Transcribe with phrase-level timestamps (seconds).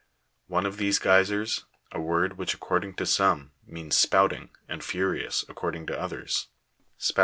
[0.47, 5.85] One of these geysers (a word which according to some means spouting, and furious, according
[5.85, 6.47] to others)
[6.97, 7.19] spout?